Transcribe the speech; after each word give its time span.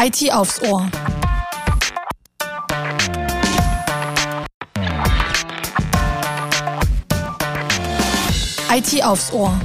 IT 0.00 0.32
aufs 0.32 0.62
Ohr. 0.62 0.88
IT 8.70 9.04
aufs 9.04 9.32
Ohr. 9.32 9.60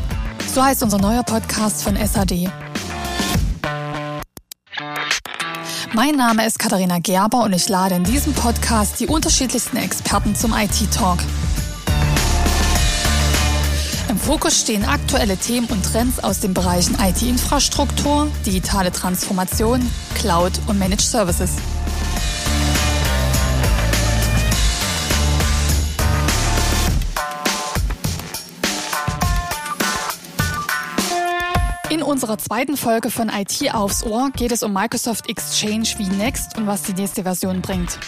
So 0.52 0.64
heißt 0.64 0.82
unser 0.82 0.98
neuer 0.98 1.22
Podcast 1.22 1.84
von 1.84 1.96
SAD. 1.96 2.50
Mein 5.94 6.16
Name 6.16 6.48
ist 6.48 6.58
Katharina 6.58 6.98
Gerber 6.98 7.44
und 7.44 7.54
ich 7.54 7.70
lade 7.70 7.94
in 7.94 8.04
diesem 8.04 8.34
Podcast 8.34 9.00
die 9.00 9.06
unterschiedlichsten 9.06 9.78
Experten 9.78 10.36
zum 10.36 10.54
IT-Talk. 10.54 11.20
Fokus 14.26 14.62
stehen 14.62 14.86
aktuelle 14.86 15.36
Themen 15.36 15.68
und 15.68 15.84
Trends 15.84 16.24
aus 16.24 16.40
den 16.40 16.54
Bereichen 16.54 16.96
IT-Infrastruktur, 16.98 18.32
digitale 18.46 18.90
Transformation, 18.90 19.82
Cloud 20.16 20.54
und 20.68 20.80
Managed 20.80 21.02
Services. 21.02 21.58
In 31.90 32.02
unserer 32.02 32.38
zweiten 32.38 32.78
Folge 32.78 33.12
von 33.12 33.28
IT 33.28 33.76
aufs 33.76 34.04
Ohr 34.04 34.32
geht 34.34 34.54
es 34.54 34.64
um 34.64 34.72
Microsoft 34.72 35.28
Exchange 35.28 35.90
wie 35.98 36.08
Next 36.08 36.58
und 36.58 36.66
was 36.66 36.84
die 36.84 36.94
nächste 36.94 37.24
Version 37.24 37.62
bringt. 37.62 38.00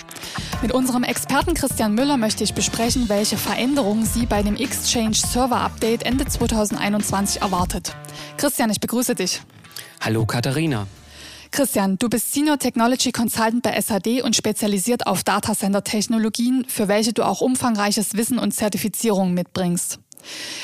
Mit 0.65 0.73
unserem 0.73 1.03
Experten 1.03 1.53
Christian 1.53 1.93
Müller 1.93 2.17
möchte 2.17 2.43
ich 2.43 2.55
besprechen, 2.55 3.07
welche 3.07 3.37
Veränderungen 3.37 4.03
Sie 4.03 4.25
bei 4.25 4.41
dem 4.41 4.55
Exchange 4.55 5.13
Server 5.13 5.61
Update 5.61 6.01
Ende 6.01 6.25
2021 6.25 7.43
erwartet. 7.43 7.95
Christian, 8.37 8.71
ich 8.71 8.79
begrüße 8.79 9.13
dich. 9.13 9.43
Hallo 10.01 10.25
Katharina. 10.25 10.87
Christian, 11.51 11.99
du 11.99 12.09
bist 12.09 12.33
Senior 12.33 12.57
Technology 12.57 13.11
Consultant 13.11 13.61
bei 13.61 13.79
SAD 13.79 14.23
und 14.23 14.35
spezialisiert 14.35 15.05
auf 15.05 15.23
Datacenter-Technologien, 15.23 16.65
für 16.67 16.87
welche 16.87 17.13
du 17.13 17.21
auch 17.21 17.41
umfangreiches 17.41 18.15
Wissen 18.15 18.39
und 18.39 18.51
Zertifizierungen 18.51 19.35
mitbringst. 19.35 19.99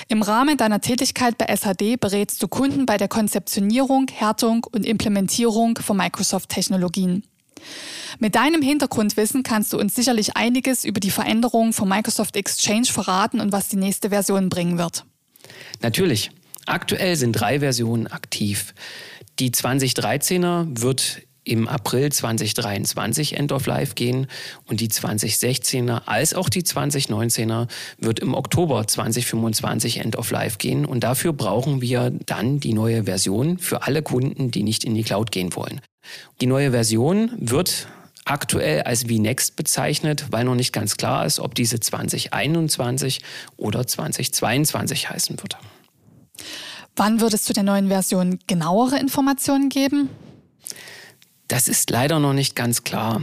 Im 0.07 0.23
Rahmen 0.23 0.57
deiner 0.57 0.81
Tätigkeit 0.81 1.37
bei 1.37 1.55
SAD 1.55 1.97
berätst 1.97 2.41
du 2.41 2.47
Kunden 2.47 2.87
bei 2.87 2.97
der 2.97 3.07
Konzeptionierung, 3.07 4.07
Härtung 4.11 4.65
und 4.71 4.83
Implementierung 4.83 5.77
von 5.77 5.95
Microsoft-Technologien. 5.95 7.23
Mit 8.19 8.35
deinem 8.35 8.61
Hintergrundwissen 8.61 9.43
kannst 9.43 9.73
du 9.73 9.79
uns 9.79 9.95
sicherlich 9.95 10.35
einiges 10.37 10.85
über 10.85 10.99
die 10.99 11.11
Veränderungen 11.11 11.73
von 11.73 11.87
Microsoft 11.89 12.35
Exchange 12.35 12.85
verraten 12.85 13.39
und 13.39 13.51
was 13.51 13.69
die 13.69 13.77
nächste 13.77 14.09
Version 14.09 14.49
bringen 14.49 14.77
wird. 14.77 15.05
Natürlich. 15.81 16.31
Aktuell 16.67 17.15
sind 17.15 17.33
drei 17.33 17.59
Versionen 17.59 18.07
aktiv. 18.07 18.73
Die 19.39 19.49
2013er 19.49 20.81
wird 20.81 21.21
im 21.43 21.67
April 21.67 22.11
2023 22.11 23.35
End 23.35 23.51
of 23.51 23.65
Life 23.65 23.95
gehen 23.95 24.27
und 24.67 24.79
die 24.79 24.89
2016er 24.89 26.03
als 26.05 26.33
auch 26.35 26.49
die 26.49 26.61
2019er 26.61 27.67
wird 27.97 28.19
im 28.19 28.35
Oktober 28.35 28.85
2025 28.87 29.97
End 29.97 30.15
of 30.17 30.29
Life 30.29 30.57
gehen 30.59 30.85
und 30.85 31.03
dafür 31.03 31.33
brauchen 31.33 31.81
wir 31.81 32.11
dann 32.27 32.59
die 32.59 32.73
neue 32.73 33.05
Version 33.05 33.57
für 33.57 33.83
alle 33.83 34.03
Kunden, 34.03 34.51
die 34.51 34.63
nicht 34.63 34.83
in 34.83 34.93
die 34.93 35.03
Cloud 35.03 35.31
gehen 35.31 35.55
wollen. 35.55 35.81
Die 36.41 36.45
neue 36.47 36.71
Version 36.71 37.31
wird 37.37 37.87
aktuell 38.25 38.83
als 38.83 39.03
VNext 39.03 39.55
bezeichnet, 39.55 40.25
weil 40.31 40.45
noch 40.45 40.55
nicht 40.55 40.73
ganz 40.73 40.97
klar 40.97 41.25
ist, 41.25 41.39
ob 41.39 41.55
diese 41.55 41.79
2021 41.79 43.21
oder 43.57 43.85
2022 43.85 45.09
heißen 45.09 45.41
wird. 45.41 45.57
Wann 46.95 47.19
wird 47.19 47.33
es 47.33 47.43
zu 47.43 47.53
der 47.53 47.63
neuen 47.63 47.87
Version 47.87 48.39
genauere 48.47 48.99
Informationen 48.99 49.69
geben? 49.69 50.09
Das 51.47 51.67
ist 51.67 51.89
leider 51.89 52.19
noch 52.19 52.33
nicht 52.33 52.55
ganz 52.55 52.83
klar. 52.83 53.21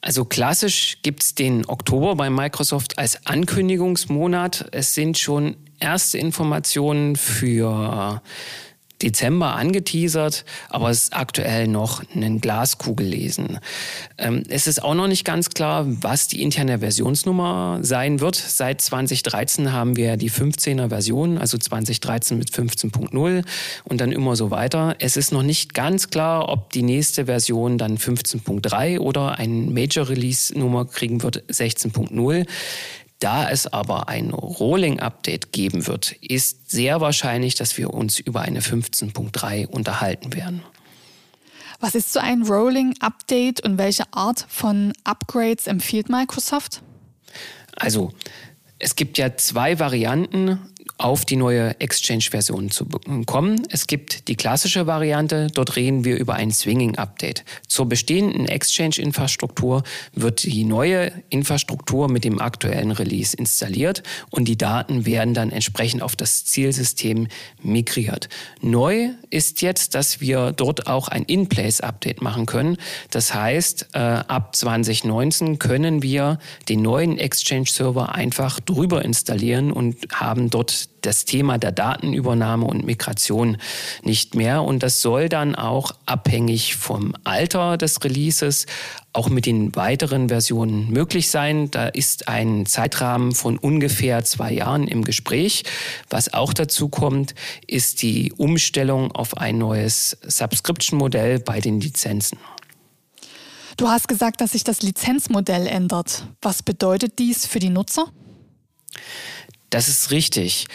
Also 0.00 0.24
klassisch 0.24 0.98
gibt 1.02 1.22
es 1.22 1.34
den 1.34 1.66
Oktober 1.66 2.14
bei 2.14 2.30
Microsoft 2.30 2.98
als 2.98 3.26
Ankündigungsmonat. 3.26 4.68
Es 4.72 4.94
sind 4.94 5.18
schon 5.18 5.56
erste 5.80 6.18
Informationen 6.18 7.16
für 7.16 8.22
Dezember 9.02 9.54
angeteasert, 9.54 10.44
aber 10.68 10.90
es 10.90 11.04
ist 11.04 11.14
aktuell 11.14 11.68
noch 11.68 12.02
ein 12.14 12.40
Glaskugel 12.40 13.06
lesen. 13.06 13.58
Ähm, 14.18 14.42
es 14.48 14.66
ist 14.66 14.82
auch 14.82 14.94
noch 14.94 15.06
nicht 15.06 15.24
ganz 15.24 15.50
klar, 15.50 15.86
was 15.86 16.28
die 16.28 16.42
interne 16.42 16.80
Versionsnummer 16.80 17.78
sein 17.82 18.20
wird. 18.20 18.36
Seit 18.36 18.80
2013 18.80 19.72
haben 19.72 19.96
wir 19.96 20.16
die 20.16 20.30
15er 20.30 20.88
Version, 20.88 21.38
also 21.38 21.58
2013 21.58 22.38
mit 22.38 22.50
15.0 22.50 23.44
und 23.84 24.00
dann 24.00 24.12
immer 24.12 24.34
so 24.34 24.50
weiter. 24.50 24.96
Es 24.98 25.16
ist 25.16 25.32
noch 25.32 25.42
nicht 25.42 25.74
ganz 25.74 26.10
klar, 26.10 26.48
ob 26.48 26.72
die 26.72 26.82
nächste 26.82 27.26
Version 27.26 27.78
dann 27.78 27.98
15.3 27.98 28.98
oder 28.98 29.38
ein 29.38 29.72
Major 29.72 30.08
Release 30.08 30.58
Nummer 30.58 30.84
kriegen 30.84 31.22
wird, 31.22 31.44
16.0. 31.50 32.46
Da 33.18 33.50
es 33.50 33.66
aber 33.66 34.08
ein 34.08 34.30
Rolling-Update 34.30 35.52
geben 35.52 35.86
wird, 35.86 36.12
ist 36.20 36.70
sehr 36.70 37.00
wahrscheinlich, 37.00 37.56
dass 37.56 37.76
wir 37.76 37.92
uns 37.92 38.20
über 38.20 38.42
eine 38.42 38.60
15.3 38.60 39.66
unterhalten 39.66 40.34
werden. 40.34 40.62
Was 41.80 41.94
ist 41.94 42.12
so 42.12 42.20
ein 42.20 42.42
Rolling-Update 42.42 43.60
und 43.60 43.78
welche 43.78 44.04
Art 44.12 44.46
von 44.48 44.92
Upgrades 45.04 45.66
empfiehlt 45.66 46.08
Microsoft? 46.08 46.82
Also, 47.76 48.12
es 48.78 48.94
gibt 48.94 49.18
ja 49.18 49.36
zwei 49.36 49.78
Varianten 49.78 50.60
auf 50.98 51.24
die 51.24 51.36
neue 51.36 51.80
Exchange-Version 51.80 52.70
zu 52.72 52.86
kommen. 53.24 53.62
Es 53.70 53.86
gibt 53.86 54.26
die 54.26 54.34
klassische 54.34 54.88
Variante, 54.88 55.46
dort 55.54 55.76
reden 55.76 56.04
wir 56.04 56.18
über 56.18 56.34
ein 56.34 56.50
Swinging-Update. 56.50 57.44
Zur 57.68 57.86
bestehenden 57.86 58.46
Exchange-Infrastruktur 58.46 59.84
wird 60.12 60.42
die 60.42 60.64
neue 60.64 61.12
Infrastruktur 61.30 62.08
mit 62.08 62.24
dem 62.24 62.40
aktuellen 62.40 62.90
Release 62.90 63.36
installiert 63.36 64.02
und 64.30 64.46
die 64.46 64.58
Daten 64.58 65.06
werden 65.06 65.34
dann 65.34 65.52
entsprechend 65.52 66.02
auf 66.02 66.16
das 66.16 66.44
Zielsystem 66.44 67.28
migriert. 67.62 68.28
Neu 68.60 69.10
ist 69.30 69.62
jetzt, 69.62 69.94
dass 69.94 70.20
wir 70.20 70.50
dort 70.50 70.88
auch 70.88 71.06
ein 71.06 71.22
In-Place-Update 71.22 72.22
machen 72.22 72.46
können. 72.46 72.76
Das 73.12 73.32
heißt, 73.32 73.90
äh, 73.92 73.98
ab 73.98 74.56
2019 74.56 75.60
können 75.60 76.02
wir 76.02 76.40
den 76.68 76.82
neuen 76.82 77.18
Exchange-Server 77.18 78.14
einfach 78.16 78.58
drüber 78.58 79.04
installieren 79.04 79.70
und 79.70 79.96
haben 80.12 80.50
dort 80.50 80.87
das 81.02 81.24
Thema 81.24 81.58
der 81.58 81.72
Datenübernahme 81.72 82.66
und 82.66 82.84
Migration 82.84 83.56
nicht 84.02 84.34
mehr. 84.34 84.62
Und 84.62 84.82
das 84.82 85.00
soll 85.00 85.28
dann 85.28 85.54
auch 85.54 85.92
abhängig 86.06 86.76
vom 86.76 87.14
Alter 87.24 87.76
des 87.76 88.02
Releases 88.04 88.66
auch 89.12 89.28
mit 89.28 89.46
den 89.46 89.74
weiteren 89.74 90.28
Versionen 90.28 90.90
möglich 90.90 91.30
sein. 91.30 91.70
Da 91.70 91.88
ist 91.88 92.28
ein 92.28 92.66
Zeitrahmen 92.66 93.34
von 93.34 93.58
ungefähr 93.58 94.24
zwei 94.24 94.52
Jahren 94.52 94.86
im 94.86 95.04
Gespräch. 95.04 95.64
Was 96.10 96.32
auch 96.34 96.52
dazu 96.52 96.88
kommt, 96.88 97.34
ist 97.66 98.02
die 98.02 98.32
Umstellung 98.36 99.12
auf 99.12 99.36
ein 99.36 99.58
neues 99.58 100.18
Subscription-Modell 100.22 101.40
bei 101.40 101.60
den 101.60 101.80
Lizenzen. 101.80 102.38
Du 103.76 103.88
hast 103.88 104.08
gesagt, 104.08 104.40
dass 104.40 104.52
sich 104.52 104.64
das 104.64 104.82
Lizenzmodell 104.82 105.68
ändert. 105.68 106.26
Was 106.42 106.64
bedeutet 106.64 107.18
dies 107.20 107.46
für 107.46 107.60
die 107.60 107.70
Nutzer? 107.70 108.06
Das 109.70 109.88
ist 109.88 110.10
richtig. 110.10 110.66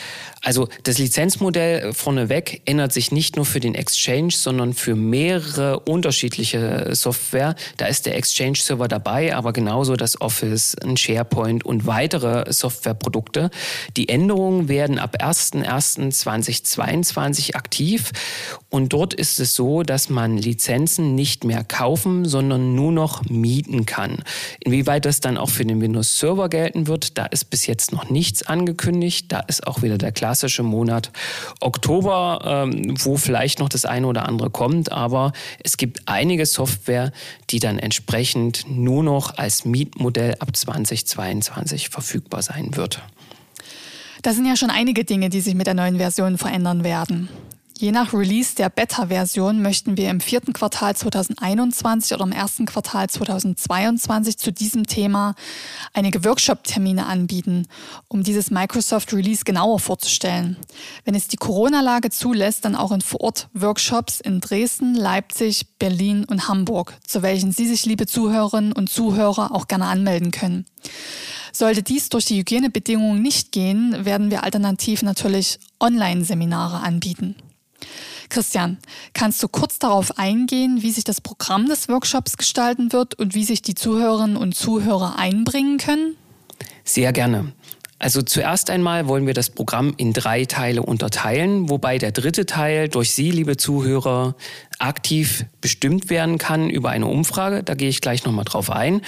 Also 0.46 0.68
das 0.84 0.98
Lizenzmodell 0.98 1.94
vorneweg 1.94 2.64
ändert 2.66 2.92
sich 2.92 3.14
nicht 3.14 3.38
nur 3.38 3.46
für 3.46 3.62
den 3.62 3.76
Exchange, 3.76 4.32
sondern 4.32 4.74
für 4.74 4.94
mehrere 4.94 5.80
unterschiedliche 5.80 6.90
Software. 6.92 7.56
Da 7.78 7.86
ist 7.86 8.06
der 8.06 8.18
Exchange-Server 8.18 8.90
dabei, 8.90 9.34
aber 9.34 9.54
genauso 9.54 9.96
das 9.96 10.20
Office, 10.20 10.76
ein 10.84 10.98
SharePoint 10.98 11.66
und 11.66 11.88
weitere 11.88 12.52
Softwareprodukte. 12.52 13.52
Die 13.96 14.10
Änderungen 14.10 14.68
werden 14.68 15.00
ab 15.00 15.16
01.01.2022 15.22 17.56
aktiv 17.56 18.12
und 18.70 18.92
dort 18.92 19.14
ist 19.14 19.40
es 19.40 19.56
so, 19.56 19.84
dass 19.84 20.10
man 20.10 20.38
Lizenzen 20.38 21.16
nicht 21.16 21.46
mehr 21.46 21.64
kaufen, 21.64 22.26
sondern 22.26 22.76
nur 22.76 22.92
noch 22.92 23.24
mieten 23.30 23.86
kann. 23.86 24.22
Inwieweit 24.60 25.06
das 25.06 25.22
dann 25.22 25.38
auch 25.38 25.52
für 25.52 25.64
den 25.64 25.80
Windows 25.80 26.20
Server 26.20 26.50
gelten 26.50 26.88
wird, 26.88 27.18
da 27.18 27.28
ist 27.28 27.50
bis 27.50 27.66
jetzt 27.66 27.94
noch 27.94 28.10
nichts 28.10 28.44
angekündigt. 28.44 29.32
Da 29.32 29.40
ist 29.40 29.66
auch 29.66 29.84
wieder 29.84 29.98
der 29.98 30.12
Klasse 30.12 30.33
klassische 30.34 30.64
Monat 30.64 31.12
Oktober, 31.60 32.42
ähm, 32.44 32.96
wo 33.04 33.18
vielleicht 33.18 33.60
noch 33.60 33.70
das 33.70 33.86
eine 33.86 34.08
oder 34.08 34.28
andere 34.28 34.50
kommt, 34.50 34.92
aber 34.92 35.32
es 35.64 35.78
gibt 35.78 36.08
einige 36.08 36.48
Software, 36.48 37.12
die 37.52 37.60
dann 37.60 37.78
entsprechend 37.78 38.66
nur 38.68 39.04
noch 39.04 39.38
als 39.38 39.64
Mietmodell 39.64 40.34
ab 40.40 40.56
2022 40.56 41.90
verfügbar 41.90 42.42
sein 42.42 42.76
wird. 42.76 43.04
Das 44.24 44.36
sind 44.36 44.48
ja 44.48 44.56
schon 44.56 44.72
einige 44.72 45.04
Dinge, 45.04 45.30
die 45.30 45.40
sich 45.40 45.54
mit 45.54 45.68
der 45.68 45.76
neuen 45.76 45.98
Version 45.98 46.40
verändern 46.40 46.84
werden. 46.84 47.30
Je 47.76 47.92
nach 47.92 48.14
Release 48.14 48.56
der 48.56 48.70
Beta-Version 48.70 49.62
möchten 49.62 49.98
wir 49.98 50.10
im 50.12 50.22
vierten 50.22 50.54
Quartal 50.54 50.96
2021 50.96 52.14
oder 52.14 52.24
im 52.24 52.32
ersten 52.32 52.66
Quartal 52.68 53.10
2022 53.10 54.38
zu 54.38 54.52
diesem 54.52 54.86
Thema 54.86 55.34
einige 55.92 56.24
Workshop-Termine 56.24 57.08
anbieten, 57.08 57.68
um 58.08 58.24
dieses 58.24 58.52
Microsoft 58.52 59.12
Release 59.12 59.44
genauer 59.44 59.80
vorzustellen. 59.80 60.58
Wenn 61.04 61.16
es 61.16 61.28
die 61.28 61.38
Corona-Lage 61.38 62.12
zulässt, 62.12 62.64
dann 62.64 62.76
auch 62.76 62.92
in 62.92 63.02
Vor-Ort-Workshops 63.02 64.20
in 64.20 64.40
Dresden, 64.40 64.94
Leipzig, 64.94 65.66
Berlin 65.80 66.26
und 66.26 66.48
Hamburg, 66.48 66.94
zu 67.06 67.24
welchen 67.24 67.52
Sie 67.52 67.68
sich, 67.68 67.86
liebe 67.86 68.06
Zuhörerinnen 68.06 68.72
und 68.72 68.92
Zuhörer, 68.92 69.52
auch 69.52 69.68
gerne 69.68 69.88
anmelden 69.88 70.30
können. 70.30 70.66
Sollte 71.52 71.82
dies 71.82 72.10
durch 72.10 72.26
die 72.26 72.38
Hygienebedingungen 72.38 73.22
nicht 73.22 73.52
gehen, 73.52 74.06
werden 74.06 74.32
wir 74.32 74.44
alternativ 74.44 75.02
natürlich 75.02 75.60
Online-Seminare 75.80 76.80
anbieten. 76.80 77.36
Christian, 78.30 78.78
kannst 79.14 79.42
du 79.44 79.48
kurz 79.48 79.80
darauf 79.80 80.18
eingehen, 80.18 80.82
wie 80.82 80.92
sich 80.92 81.04
das 81.04 81.22
Programm 81.22 81.68
des 81.68 81.90
Workshops 81.90 82.38
gestalten 82.38 82.92
wird 82.92 83.16
und 83.16 83.36
wie 83.36 83.44
sich 83.44 83.62
die 83.62 83.76
Zuhörerinnen 83.76 84.38
und 84.38 84.56
Zuhörer 84.56 85.18
einbringen 85.18 85.78
können? 85.78 86.16
Sehr 86.84 87.14
gerne. 87.14 87.54
Also 88.04 88.22
zuerst 88.22 88.70
einmal 88.70 89.08
wollen 89.08 89.28
wir 89.28 89.34
das 89.34 89.50
Programm 89.50 89.94
in 89.96 90.12
drei 90.12 90.44
Teile 90.44 90.84
unterteilen, 90.84 91.70
wobei 91.70 91.98
der 92.00 92.12
dritte 92.12 92.46
Teil 92.46 92.90
durch 92.90 93.14
Sie, 93.14 93.32
liebe 93.32 93.56
Zuhörer, 93.56 94.36
aktiv 94.84 95.46
bestimmt 95.62 96.10
werden 96.10 96.38
kann 96.38 96.70
über 96.70 96.90
eine 96.90 97.08
Umfrage. 97.08 97.64
Da 97.64 97.74
gehe 97.74 97.88
ich 97.88 98.02
gleich 98.02 98.26
nochmal 98.26 98.44
drauf 98.44 98.70
ein. 98.70 99.02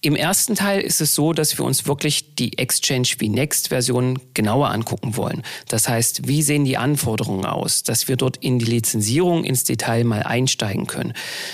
Im 0.00 0.16
ersten 0.16 0.56
Teil 0.56 0.80
ist 0.80 1.00
es 1.00 1.14
so, 1.14 1.32
dass 1.32 1.56
wir 1.56 1.64
uns 1.64 1.86
wirklich 1.86 2.34
die 2.34 2.58
Exchange 2.58 3.08
wie 3.18 3.28
Next 3.28 3.68
Version 3.68 4.18
genauer 4.34 4.70
angucken 4.70 5.16
wollen. 5.16 5.42
Das 5.68 5.88
heißt, 5.88 6.26
wie 6.26 6.42
sehen 6.42 6.64
die 6.64 6.76
Anforderungen 6.76 7.44
aus, 7.44 7.84
dass 7.84 8.08
wir 8.08 8.16
dort 8.16 8.38
in 8.38 8.58
die 8.58 8.64
Lizenzierung 8.64 9.44
ins 9.44 9.62
Detail 9.62 10.02
mal 10.02 10.24
einsteigen 10.24 10.88
können. 10.88 11.12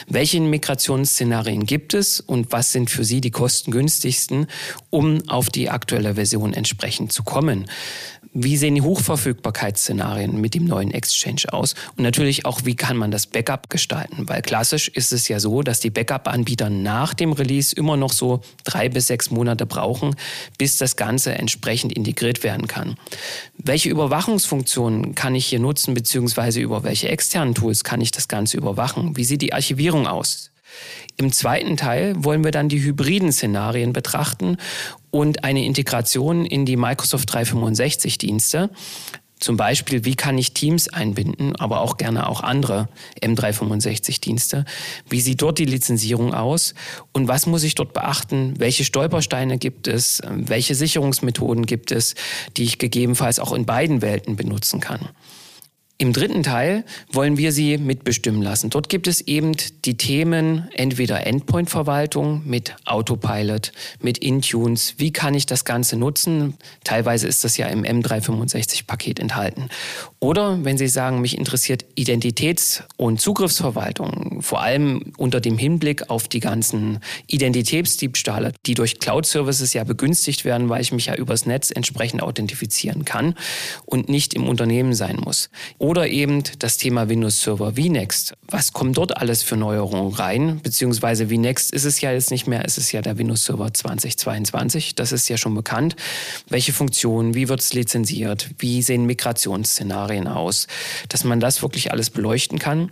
Welche 0.08 0.40
Migrationsszenarien 0.40 1.66
gibt 1.66 1.92
es 1.92 2.20
und 2.20 2.52
was 2.52 2.72
sind 2.72 2.88
für 2.88 3.04
Sie 3.04 3.20
die 3.20 3.30
kostengünstigsten, 3.30 4.46
um 4.88 5.28
auf 5.28 5.50
die 5.50 5.68
aktuelle 5.68 6.14
Version 6.14 6.54
entsprechend 6.54 7.12
zu 7.12 7.24
kommen? 7.24 7.66
Wie 8.38 8.58
sehen 8.58 8.74
die 8.74 8.82
Hochverfügbarkeitsszenarien 8.82 10.38
mit 10.38 10.52
dem 10.52 10.66
neuen 10.66 10.90
Exchange 10.90 11.44
aus? 11.52 11.74
Und 11.96 12.04
natürlich 12.04 12.44
auch, 12.44 12.66
wie 12.66 12.76
kann 12.76 12.98
man 12.98 13.10
das 13.10 13.26
Backup 13.26 13.70
gestalten? 13.70 14.28
Weil 14.28 14.42
klassisch 14.42 14.88
ist 14.88 15.14
es 15.14 15.26
ja 15.28 15.40
so, 15.40 15.62
dass 15.62 15.80
die 15.80 15.88
Backup-Anbieter 15.88 16.68
nach 16.68 17.14
dem 17.14 17.32
Release 17.32 17.74
immer 17.74 17.96
noch 17.96 18.12
so 18.12 18.42
drei 18.64 18.90
bis 18.90 19.06
sechs 19.06 19.30
Monate 19.30 19.64
brauchen, 19.64 20.16
bis 20.58 20.76
das 20.76 20.96
Ganze 20.96 21.32
entsprechend 21.32 21.94
integriert 21.94 22.42
werden 22.42 22.66
kann. 22.66 22.96
Welche 23.56 23.88
Überwachungsfunktionen 23.88 25.14
kann 25.14 25.34
ich 25.34 25.46
hier 25.46 25.58
nutzen, 25.58 25.94
beziehungsweise 25.94 26.60
über 26.60 26.84
welche 26.84 27.08
externen 27.08 27.54
Tools 27.54 27.84
kann 27.84 28.02
ich 28.02 28.10
das 28.10 28.28
Ganze 28.28 28.58
überwachen? 28.58 29.16
Wie 29.16 29.24
sieht 29.24 29.40
die 29.40 29.54
Archivierung 29.54 30.06
aus? 30.06 30.50
Im 31.16 31.32
zweiten 31.32 31.76
Teil 31.76 32.14
wollen 32.16 32.44
wir 32.44 32.50
dann 32.50 32.68
die 32.68 32.82
hybriden 32.82 33.32
Szenarien 33.32 33.92
betrachten 33.92 34.56
und 35.10 35.44
eine 35.44 35.64
Integration 35.64 36.44
in 36.44 36.66
die 36.66 36.76
Microsoft 36.76 37.32
365 37.32 38.18
Dienste. 38.18 38.70
Zum 39.38 39.58
Beispiel, 39.58 40.06
wie 40.06 40.14
kann 40.14 40.38
ich 40.38 40.54
Teams 40.54 40.88
einbinden, 40.88 41.54
aber 41.56 41.80
auch 41.80 41.98
gerne 41.98 42.26
auch 42.26 42.42
andere 42.42 42.88
M365-Dienste? 43.20 44.64
Wie 45.10 45.20
sieht 45.20 45.42
dort 45.42 45.58
die 45.58 45.66
Lizenzierung 45.66 46.32
aus? 46.32 46.74
Und 47.12 47.28
was 47.28 47.44
muss 47.44 47.62
ich 47.62 47.74
dort 47.74 47.92
beachten? 47.92 48.54
Welche 48.58 48.84
Stolpersteine 48.84 49.58
gibt 49.58 49.88
es? 49.88 50.22
Welche 50.26 50.74
Sicherungsmethoden 50.74 51.66
gibt 51.66 51.92
es, 51.92 52.14
die 52.56 52.64
ich 52.64 52.78
gegebenenfalls 52.78 53.38
auch 53.38 53.52
in 53.52 53.66
beiden 53.66 54.00
Welten 54.00 54.36
benutzen 54.36 54.80
kann? 54.80 55.10
Im 55.98 56.12
dritten 56.12 56.42
Teil 56.42 56.84
wollen 57.10 57.38
wir 57.38 57.52
Sie 57.52 57.78
mitbestimmen 57.78 58.42
lassen. 58.42 58.68
Dort 58.68 58.90
gibt 58.90 59.06
es 59.06 59.22
eben 59.22 59.52
die 59.86 59.96
Themen 59.96 60.68
entweder 60.74 61.26
Endpoint-Verwaltung 61.26 62.42
mit 62.44 62.76
Autopilot, 62.84 63.72
mit 64.00 64.18
Intunes. 64.18 64.96
Wie 64.98 65.10
kann 65.10 65.32
ich 65.32 65.46
das 65.46 65.64
Ganze 65.64 65.96
nutzen? 65.96 66.52
Teilweise 66.84 67.26
ist 67.26 67.44
das 67.44 67.56
ja 67.56 67.68
im 67.68 67.82
M365-Paket 67.82 69.18
enthalten. 69.20 69.70
Oder 70.20 70.62
wenn 70.64 70.76
Sie 70.76 70.88
sagen, 70.88 71.22
mich 71.22 71.38
interessiert 71.38 71.86
Identitäts- 71.96 72.82
und 72.98 73.18
Zugriffsverwaltung, 73.18 74.42
vor 74.42 74.60
allem 74.60 75.14
unter 75.16 75.40
dem 75.40 75.56
Hinblick 75.56 76.10
auf 76.10 76.28
die 76.28 76.40
ganzen 76.40 76.98
Identitätsdiebstahle, 77.26 78.52
die 78.66 78.74
durch 78.74 78.98
Cloud-Services 78.98 79.72
ja 79.72 79.84
begünstigt 79.84 80.44
werden, 80.44 80.68
weil 80.68 80.82
ich 80.82 80.92
mich 80.92 81.06
ja 81.06 81.14
übers 81.14 81.46
Netz 81.46 81.70
entsprechend 81.70 82.22
authentifizieren 82.22 83.06
kann 83.06 83.34
und 83.86 84.10
nicht 84.10 84.34
im 84.34 84.46
Unternehmen 84.46 84.92
sein 84.92 85.16
muss. 85.24 85.48
Oder 85.86 86.08
eben 86.08 86.42
das 86.58 86.78
Thema 86.78 87.08
Windows 87.08 87.42
Server 87.42 87.74
VNext. 87.74 88.34
Was 88.48 88.72
kommt 88.72 88.96
dort 88.96 89.18
alles 89.18 89.44
für 89.44 89.56
Neuerungen 89.56 90.12
rein? 90.12 90.58
Beziehungsweise 90.60 91.28
VNext 91.28 91.72
ist 91.72 91.84
es 91.84 92.00
ja 92.00 92.10
jetzt 92.10 92.32
nicht 92.32 92.48
mehr, 92.48 92.64
es 92.64 92.76
ist 92.76 92.90
ja 92.90 93.02
der 93.02 93.18
Windows 93.18 93.44
Server 93.44 93.72
2022. 93.72 94.96
Das 94.96 95.12
ist 95.12 95.28
ja 95.28 95.36
schon 95.36 95.54
bekannt. 95.54 95.94
Welche 96.48 96.72
Funktionen, 96.72 97.34
wie 97.34 97.48
wird 97.48 97.60
es 97.60 97.72
lizenziert? 97.72 98.50
Wie 98.58 98.82
sehen 98.82 99.06
Migrationsszenarien 99.06 100.26
aus? 100.26 100.66
Dass 101.08 101.22
man 101.22 101.38
das 101.38 101.62
wirklich 101.62 101.92
alles 101.92 102.10
beleuchten 102.10 102.58
kann. 102.58 102.90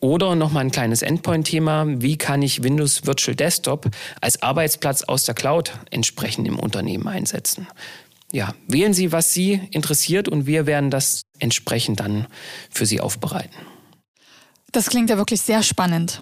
Oder 0.00 0.34
nochmal 0.34 0.66
ein 0.66 0.70
kleines 0.70 1.00
Endpoint-Thema. 1.00 1.86
Wie 2.02 2.18
kann 2.18 2.42
ich 2.42 2.62
Windows 2.62 3.06
Virtual 3.06 3.34
Desktop 3.34 3.88
als 4.20 4.42
Arbeitsplatz 4.42 5.02
aus 5.02 5.24
der 5.24 5.34
Cloud 5.34 5.72
entsprechend 5.90 6.46
im 6.46 6.58
Unternehmen 6.58 7.08
einsetzen? 7.08 7.68
ja, 8.34 8.52
wählen 8.66 8.92
Sie, 8.92 9.12
was 9.12 9.32
Sie 9.32 9.60
interessiert 9.70 10.28
und 10.28 10.46
wir 10.46 10.66
werden 10.66 10.90
das 10.90 11.22
entsprechend 11.44 12.00
dann 12.00 12.26
für 12.70 12.86
Sie 12.86 13.00
aufbereiten. 13.00 13.54
Das 14.72 14.88
klingt 14.90 15.10
ja 15.10 15.16
wirklich 15.16 15.40
sehr 15.40 15.62
spannend. 15.62 16.20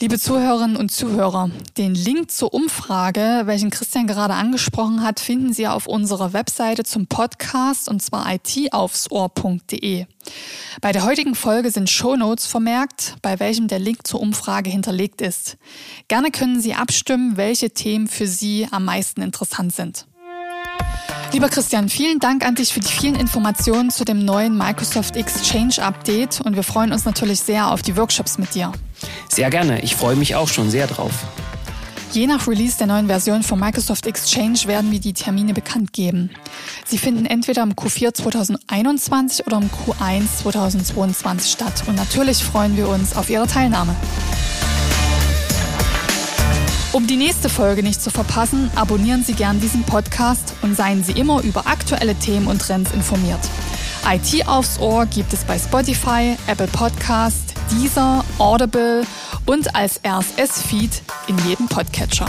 Liebe 0.00 0.16
Zuhörerinnen 0.16 0.76
und 0.76 0.92
Zuhörer, 0.92 1.50
den 1.76 1.92
Link 1.92 2.30
zur 2.30 2.54
Umfrage, 2.54 3.42
welchen 3.46 3.70
Christian 3.70 4.06
gerade 4.06 4.34
angesprochen 4.34 5.02
hat, 5.02 5.18
finden 5.18 5.52
Sie 5.52 5.66
auf 5.66 5.88
unserer 5.88 6.32
Webseite 6.32 6.84
zum 6.84 7.08
Podcast 7.08 7.88
und 7.88 8.00
zwar 8.00 8.32
itaufsohr.de. 8.32 10.06
Bei 10.80 10.92
der 10.92 11.04
heutigen 11.04 11.34
Folge 11.34 11.72
sind 11.72 11.90
Shownotes 11.90 12.46
vermerkt, 12.46 13.16
bei 13.22 13.40
welchem 13.40 13.66
der 13.66 13.80
Link 13.80 14.06
zur 14.06 14.20
Umfrage 14.20 14.70
hinterlegt 14.70 15.20
ist. 15.20 15.56
Gerne 16.06 16.30
können 16.30 16.60
Sie 16.60 16.74
abstimmen, 16.74 17.36
welche 17.36 17.70
Themen 17.70 18.06
für 18.06 18.28
Sie 18.28 18.68
am 18.70 18.84
meisten 18.84 19.20
interessant 19.20 19.74
sind. 19.74 20.06
Lieber 21.32 21.50
Christian, 21.50 21.90
vielen 21.90 22.20
Dank 22.20 22.44
an 22.44 22.54
dich 22.54 22.72
für 22.72 22.80
die 22.80 22.90
vielen 22.90 23.14
Informationen 23.14 23.90
zu 23.90 24.04
dem 24.04 24.24
neuen 24.24 24.56
Microsoft 24.56 25.14
Exchange 25.14 25.74
Update 25.82 26.40
und 26.40 26.56
wir 26.56 26.62
freuen 26.62 26.90
uns 26.90 27.04
natürlich 27.04 27.40
sehr 27.40 27.70
auf 27.70 27.82
die 27.82 27.96
Workshops 27.96 28.38
mit 28.38 28.54
dir. 28.54 28.72
Sehr 29.28 29.50
gerne, 29.50 29.82
ich 29.82 29.94
freue 29.94 30.16
mich 30.16 30.34
auch 30.36 30.48
schon 30.48 30.70
sehr 30.70 30.86
drauf. 30.86 31.12
Je 32.12 32.26
nach 32.26 32.48
Release 32.48 32.78
der 32.78 32.86
neuen 32.86 33.06
Version 33.06 33.42
von 33.42 33.60
Microsoft 33.60 34.06
Exchange 34.06 34.60
werden 34.64 34.90
wir 34.90 35.00
die 35.00 35.12
Termine 35.12 35.52
bekannt 35.52 35.92
geben. 35.92 36.30
Sie 36.86 36.96
finden 36.96 37.26
entweder 37.26 37.62
im 37.62 37.74
Q4 37.74 38.14
2021 38.14 39.46
oder 39.46 39.58
im 39.58 39.68
Q1 39.68 40.42
2022 40.42 41.52
statt. 41.52 41.84
Und 41.86 41.96
natürlich 41.96 42.42
freuen 42.42 42.78
wir 42.78 42.88
uns 42.88 43.14
auf 43.14 43.28
Ihre 43.28 43.46
Teilnahme. 43.46 43.94
Um 46.98 47.06
die 47.06 47.16
nächste 47.16 47.48
Folge 47.48 47.84
nicht 47.84 48.02
zu 48.02 48.10
verpassen, 48.10 48.72
abonnieren 48.74 49.22
Sie 49.22 49.34
gern 49.34 49.60
diesen 49.60 49.84
Podcast 49.84 50.54
und 50.62 50.76
seien 50.76 51.04
Sie 51.04 51.12
immer 51.12 51.44
über 51.44 51.68
aktuelle 51.68 52.16
Themen 52.16 52.48
und 52.48 52.60
Trends 52.60 52.90
informiert. 52.90 53.38
IT 54.04 54.48
aufs 54.48 54.80
Ohr 54.80 55.06
gibt 55.06 55.32
es 55.32 55.44
bei 55.44 55.56
Spotify, 55.60 56.36
Apple 56.48 56.66
Podcast, 56.66 57.54
Deezer, 57.70 58.24
Audible 58.38 59.04
und 59.46 59.76
als 59.76 60.00
RSS-Feed 60.04 61.02
in 61.28 61.38
jedem 61.46 61.68
Podcatcher. 61.68 62.26